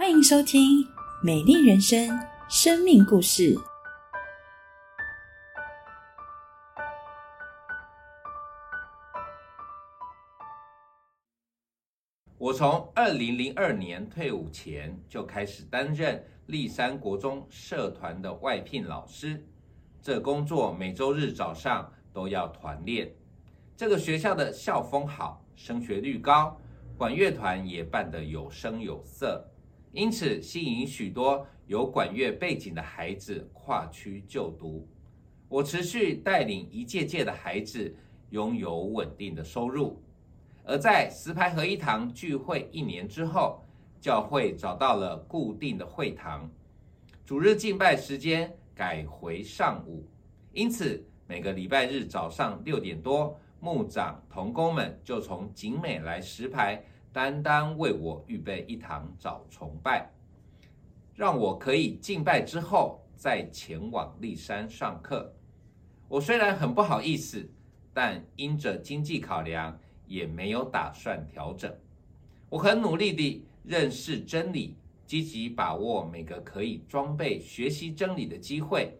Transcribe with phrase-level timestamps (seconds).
[0.00, 0.82] 欢迎收听
[1.22, 2.08] 《美丽人生》
[2.48, 3.54] 生命故事。
[12.38, 19.46] 我从二零零二年退伍前就开始担任立山国中社团的外聘老师，
[20.00, 23.14] 这工作每周日早上都要团练。
[23.76, 26.58] 这个学校的校风好，升学率高，
[26.96, 29.46] 管乐团也办得有声有色，
[29.92, 34.86] 因此吸引许多有管乐背景的孩子跨区就读。
[35.48, 37.92] 我持续带领一届届的孩子
[38.30, 40.00] 拥有稳定的收入。
[40.62, 43.64] 而在石牌合一堂聚会一年之后，
[44.00, 46.48] 教会找到了固定的会堂，
[47.26, 50.06] 主日敬拜时间改回上午，
[50.52, 56.80] 因此每个礼拜日早上六点多，牧长同工们就从景美来石牌，
[57.12, 60.10] 单单为我预备一堂早崇拜，
[61.14, 65.34] 让我可以敬拜之后再前往立山上课。
[66.08, 67.48] 我虽然很不好意思，
[67.92, 69.78] 但因着经济考量。
[70.10, 71.72] 也没有打算调整。
[72.48, 74.74] 我很努力地认识真理，
[75.06, 78.92] 积极把握每个可以装备学习真理的机会。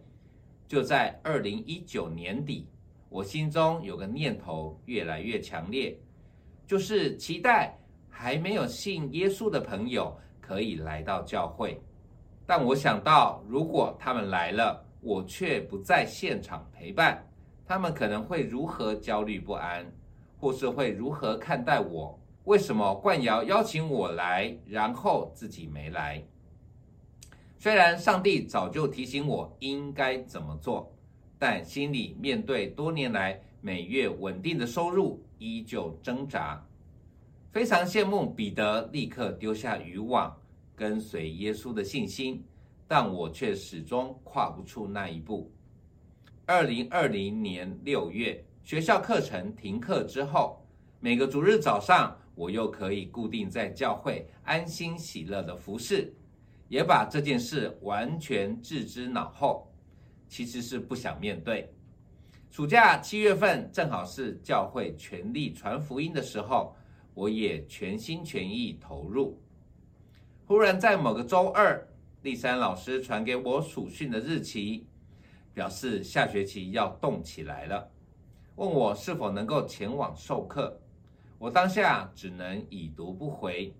[0.69, 2.65] 就在二零一九年底，
[3.09, 5.99] 我心中有个念头越来越强烈，
[6.65, 7.77] 就是期待
[8.11, 11.81] 还没有信耶稣的朋友可以来到教会。
[12.45, 17.27] 但我想到，如果他们来了，我却不在现场陪伴，
[17.65, 19.83] 他们可能会如何焦虑不安。
[20.37, 22.19] 或是会如何看待我？
[22.45, 26.19] 为什么冠尧邀请我来，然后自己没来？
[27.59, 30.91] 虽然上帝早就提醒我应该怎么做，
[31.37, 36.59] 但心里面对多年来每月稳定的收入，依旧挣扎。
[37.51, 40.33] 非常羡慕彼得立刻丢下渔网，
[40.73, 42.41] 跟随耶稣的信心，
[42.87, 45.51] 但我却始终跨不出那一步。
[46.45, 48.43] 二零二零年六月。
[48.63, 50.63] 学校课程停课之后，
[50.99, 56.13] 每个主日早上，我又可以固定在教会安心喜乐的服侍，
[56.69, 59.67] 也把这件事完全置之脑后。
[60.27, 61.73] 其实是不想面对。
[62.51, 66.75] 暑假七月份正好是教会全力传福音的时候，
[67.21, 69.39] 我也全心全意投入。
[70.47, 71.87] 忽然在某个周二，
[72.23, 74.87] 立山老师传给我暑训的日期，
[75.53, 77.91] 表示下学期要动起来了。
[78.55, 80.79] 问我是否能够前往授课，
[81.37, 83.71] 我当下只能已读不回。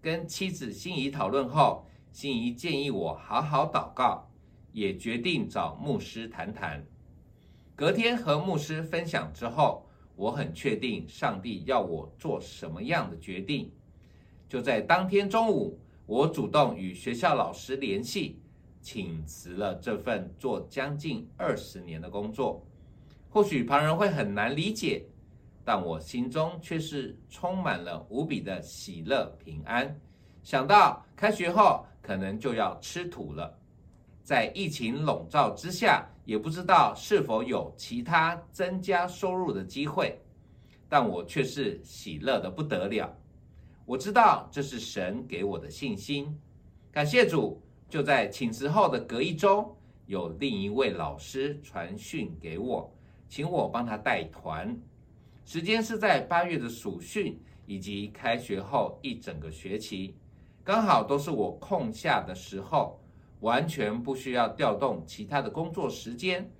[0.00, 4.30] 跟妻子心仪讨论后，心仪建议我好好祷告，
[4.70, 6.86] 也决定找牧师谈谈。
[7.74, 9.84] 隔天和牧师分享之后，
[10.16, 13.70] 我很确定上帝要我做什么样的决定。
[14.48, 18.38] 就在当天中午，我主动与学校老师联系，
[18.80, 22.64] 请辞了这份做将近二十年的工作。
[23.30, 25.04] 或许旁人会很难理解，
[25.64, 29.98] 但我心中却是充满了无比的喜乐平安。
[30.42, 33.58] 想到开学后可能就要吃土了，
[34.24, 40.18] 在疫情笼罩之下，也不知道是否有其他增加收入的机会，
[40.88, 43.14] 但我却是喜乐的不得了。
[43.84, 46.36] 我知道这是神给我的信心，
[46.90, 47.60] 感谢主。
[47.86, 49.76] 就在请辞后的隔一周，
[50.06, 52.90] 有另一位老师传讯给我。
[53.28, 54.76] 请我帮他带团，
[55.44, 60.16] 时间是在八月的暑训以及开学后一整个学期，
[60.64, 62.98] 刚好都是我空下的时候，
[63.44, 66.50] 完全不需要调动其他的工作时间。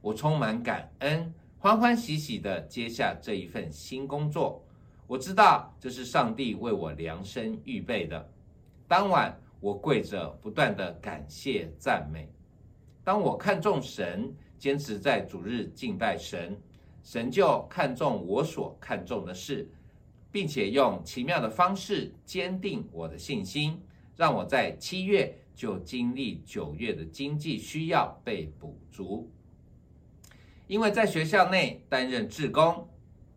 [0.00, 4.62] 我充满感恩，欢欢喜喜的接下这一份新工作。
[5.06, 8.28] 我知道这是上帝为我量身预备的。
[8.88, 12.28] 当晚，我跪着不断的感谢赞美。
[13.02, 14.34] 当我看中神。
[14.56, 16.58] 坚持在主日敬拜神，
[17.02, 19.68] 神就看重我所看重的事，
[20.32, 23.78] 并且用奇妙的方式坚定我的信心，
[24.16, 29.30] 让我在七月就经历九月的经济需要被补足。
[30.66, 32.88] 因为在学校内担任志工，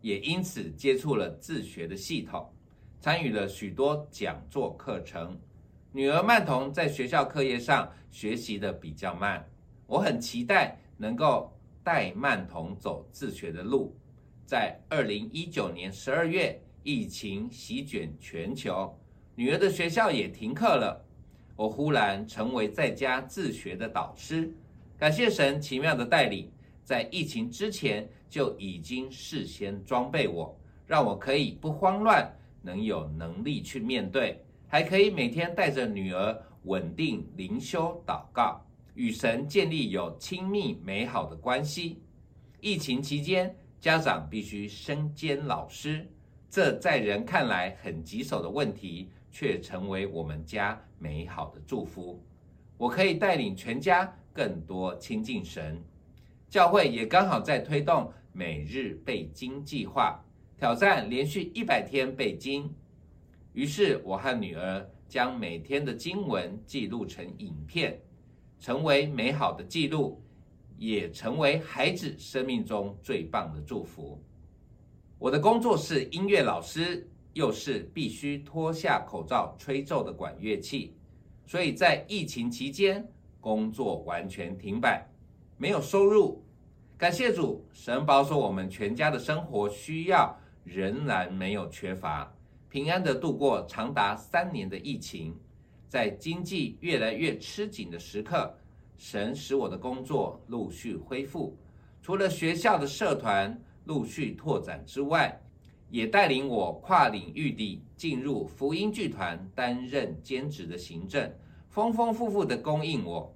[0.01, 2.51] 也因此接触了自学的系统，
[2.99, 5.39] 参与了许多讲座课程。
[5.91, 9.47] 女儿曼彤在学校课业上学习的比较慢，
[9.85, 10.77] 我很期待。
[10.99, 13.95] 能够带曼童走自学的路，
[14.47, 18.99] 在二零一九年十二月，疫情席卷全球，
[19.35, 21.05] 女儿的学校也停课了。
[21.57, 24.53] 我忽然成为在家自学的导师，
[24.95, 26.49] 感谢神奇妙的带领，
[26.83, 30.55] 在疫情之前就已经事先装备我，
[30.85, 32.31] 让我可以不慌乱，
[32.61, 38.63] 能有能力去面对，还可以每天带着女儿稳定灵修祷告，
[38.93, 41.99] 与神建立有亲密美好的关系。
[42.61, 46.07] 疫情期间，家长必须身兼老师，
[46.51, 52.19] 这在人看来很棘手的问题，却成为我们家美好的祝福。
[52.75, 55.79] 我可以带领全家更多亲近神。
[56.49, 60.19] 教会也刚好在推动每日背经计划，
[60.57, 62.67] 挑战连续一百天背经。
[63.53, 68.01] 于是，我和女儿将每天的经文记录成影片，
[68.59, 70.19] 成为美好的记录，
[70.79, 74.19] 也成为孩子生命中最棒的祝福。
[75.19, 77.07] 我的工作是音乐老师，
[77.37, 80.95] 又是必须脱下口罩吹奏的管乐器，
[81.45, 83.07] 所以在疫情期间
[83.39, 85.07] 工作完全停摆，
[85.55, 86.43] 没有收入。
[86.97, 92.33] 感谢主，神保守我们全家的生活需要仍然没有缺乏。
[92.69, 95.37] 平安的度过长达三年的疫情，
[95.87, 98.51] 在经济越来越吃紧的时刻，
[98.97, 101.55] 神使我的工作陆续恢复。
[102.01, 103.55] 除了学校的社团
[103.85, 105.39] 陆续拓展之外，
[105.89, 111.33] 也带领我跨领域地进入福音剧团担任兼职的行政，
[111.69, 113.33] 丰丰富富的供应我。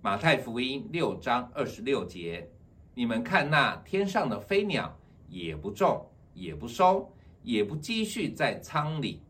[0.00, 2.50] 马太福音六章二十六节，
[2.94, 4.96] 你们看那天上的飞鸟，
[5.28, 7.12] 也不种，也不收。
[7.44, 9.22] 也不积蓄在仓里，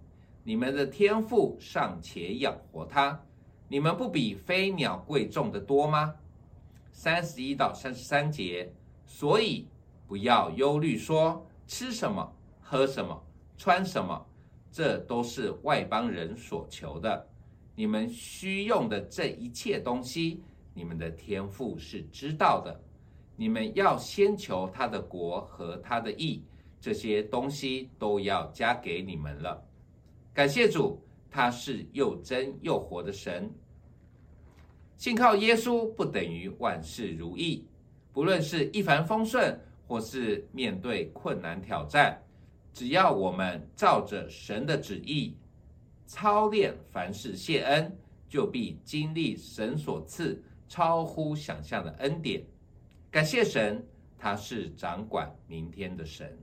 [0.42, 3.22] 你们的天赋尚且养活它，
[3.68, 6.14] 你们不比飞鸟贵重的多吗？
[6.90, 8.72] 三十一到三十三节，
[9.06, 9.68] 所以
[10.08, 12.28] 不要忧虑，说吃什么、
[12.60, 13.22] 喝什么、
[13.56, 14.26] 穿什么，
[14.72, 17.28] 这都是外邦人所求的。
[17.76, 20.42] 你们需用的这一切东西，
[20.74, 22.80] 你们的天赋是知道的。
[23.36, 26.42] 你们要先求他的国和他的义。
[26.80, 29.60] 这些东西都要加给你们了。
[30.32, 33.52] 感谢主，他是又真又活的神。
[34.96, 37.66] 信靠耶稣不等于万事如意，
[38.12, 42.22] 不论是一帆风顺，或是面对困难挑战，
[42.72, 45.34] 只要我们照着神的旨意
[46.06, 47.98] 操练，凡事谢恩，
[48.28, 52.44] 就必经历神所赐超乎想象的恩典。
[53.10, 53.82] 感谢神，
[54.18, 56.38] 他是掌管明天的神。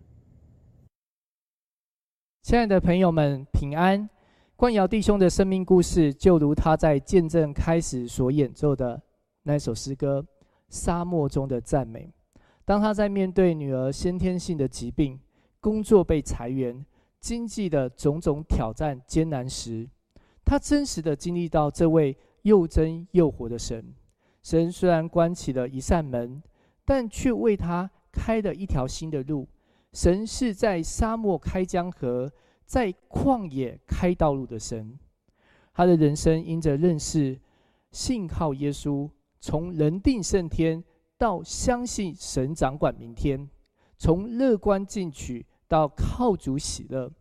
[2.41, 4.09] 亲爱的朋友们，平安！
[4.55, 9.01] 冠尧弟兄的生命故事，就如他在见证开始所演奏的
[9.43, 10.21] 那首诗歌
[10.69, 12.07] 《沙漠中的赞美》。
[12.65, 15.19] 当他在面对女儿先天性的疾病、
[15.61, 16.83] 工作被裁员、
[17.19, 19.87] 经济的种种挑战艰难时，
[20.43, 23.93] 他真实的经历到这位又真又活的神。
[24.43, 26.41] 神虽然关起了一扇门，
[26.83, 29.47] 但却为他开了一条新的路。
[29.93, 32.31] 神是在沙漠开江河，
[32.65, 34.99] 在旷野开道路的神。
[35.73, 37.39] 他的人生因着认识、
[37.91, 39.09] 信靠耶稣，
[39.39, 40.83] 从人定胜天
[41.17, 43.49] 到相信神掌管明天，
[43.97, 47.11] 从乐观进取到靠主喜乐，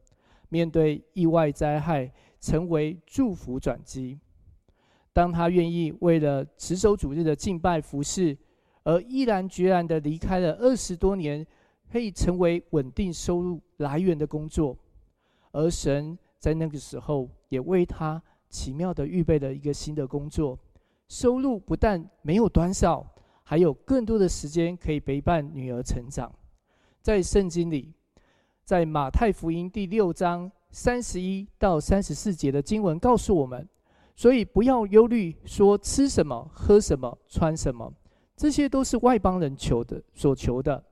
[0.49, 4.19] 面对意外灾害成为祝福转机。
[5.13, 8.37] 当他愿意为了持守主日的敬拜服饰，
[8.83, 11.47] 而毅然决然的离开了二十多年。
[11.93, 14.77] 可以成为稳定收入来源的工作，
[15.53, 20.59] 而神在那个时候也为他奇妙的预备了一个新的工作，
[21.09, 23.14] 收入不但没有短少，
[23.45, 26.33] 还有更多的时间可以陪伴女儿成长。
[27.01, 27.93] 在圣经里，
[28.65, 33.69] 在马太福音第六章三十一到三十四节的经文告诉我们，
[34.17, 37.93] 所以不要忧虑，说吃什么、喝什么、穿什么，
[38.35, 40.83] 这些都是外邦人求的所求的。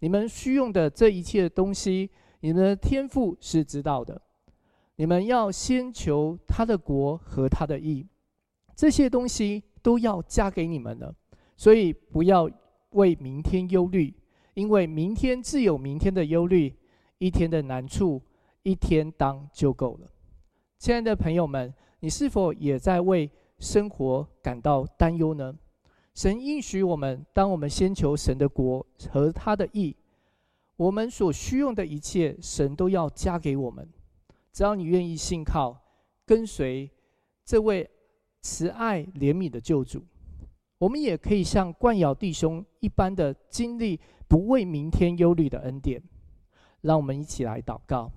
[0.00, 4.20] 你们需用的这一切东西，你们的天赋是知道的。
[4.96, 8.06] 你们要先求他的国和他的义，
[8.74, 11.14] 这些东西都要加给你们的。
[11.60, 12.48] 所以不要
[12.92, 14.14] 为明天忧虑，
[14.54, 16.74] 因为明天自有明天的忧虑，
[17.18, 18.22] 一天的难处
[18.62, 20.10] 一天当就够了。
[20.78, 25.54] 亲爱的朋友们，你是否也在为生活感到担忧呢？
[26.14, 29.94] 神应许我们，当我们先求神的国和他的义，
[30.76, 33.86] 我们所需用的一切，神都要加给我们。
[34.50, 35.78] 只要你愿意信靠、
[36.24, 36.90] 跟随
[37.44, 37.86] 这位
[38.40, 40.02] 慈爱怜悯的救主，
[40.80, 46.02] 我们也可以像冠尧弟兄一般的经历不为明天忧虑的恩典。
[46.80, 48.10] 让我们一起来祷告，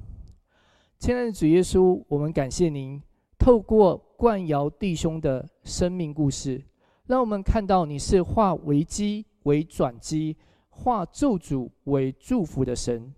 [0.98, 3.02] 亲爱的主耶稣，我们感谢您
[3.38, 6.64] 透过冠尧弟兄的生命故事。
[7.08, 10.38] 让我们看到你是化危机为转机、
[10.70, 13.14] 化咒诅为祝福的神。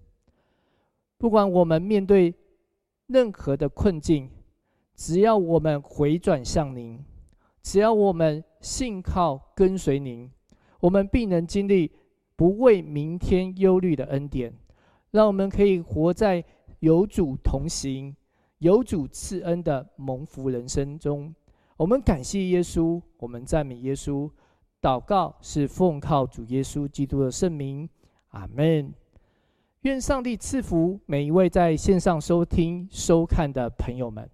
[1.20, 2.34] 不管我们面对
[3.06, 4.28] 任何的困境，
[4.96, 7.00] 只要我们回转向您，
[7.66, 10.30] 只要我们信靠跟随您，
[10.80, 11.92] 我们必能经历
[12.36, 14.54] 不为明天忧虑的恩典，
[15.10, 16.46] 让我们可以活在
[16.82, 18.16] 有主同行、
[18.60, 21.34] 有主赐恩的蒙福人生中。
[21.76, 24.30] 我们感谢耶稣，我们赞美耶稣。
[24.80, 27.90] 祷告是奉靠主耶稣基督的圣名，
[28.28, 28.94] 阿门。
[29.82, 34.30] 愿上帝赐福每一位在线上收听、收看的朋友们。